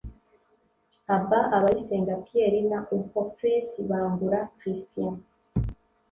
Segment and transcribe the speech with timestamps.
[1.15, 5.13] Abba (Abayisenga Pierre) na Unko Cris (Bangura Christian)